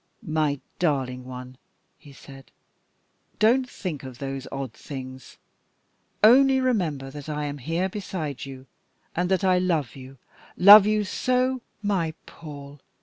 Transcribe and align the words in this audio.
"My 0.23 0.59
darling 0.79 1.25
one," 1.25 1.59
he 1.99 2.11
said, 2.11 2.49
"don't 3.37 3.69
think 3.69 4.01
of 4.01 4.17
those 4.17 4.47
odd 4.51 4.73
things. 4.73 5.37
Only 6.23 6.59
remember 6.59 7.11
that 7.11 7.29
I 7.29 7.45
am 7.45 7.59
here 7.59 7.87
beside 7.87 8.43
you, 8.43 8.65
and 9.15 9.29
that 9.29 9.43
I 9.43 9.59
love 9.59 9.95
you, 9.95 10.17
love 10.57 10.87
you 10.87 11.03
so" 11.03 11.61
"My 11.93 12.15
Paul!" 12.25 12.79